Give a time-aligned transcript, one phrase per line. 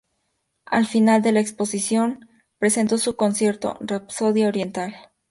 [0.65, 4.95] Al final de la exposición, presentó su concierto "Rapsodia Oriental".